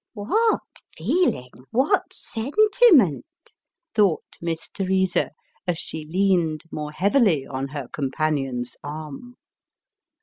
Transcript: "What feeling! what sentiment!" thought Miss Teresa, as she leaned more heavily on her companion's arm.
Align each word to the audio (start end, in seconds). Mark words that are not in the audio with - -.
"What 0.13 0.61
feeling! 0.97 1.51
what 1.69 2.11
sentiment!" 2.11 3.23
thought 3.93 4.23
Miss 4.41 4.67
Teresa, 4.67 5.29
as 5.67 5.77
she 5.77 6.05
leaned 6.07 6.63
more 6.71 6.91
heavily 6.91 7.45
on 7.45 7.67
her 7.67 7.87
companion's 7.87 8.75
arm. 8.83 9.35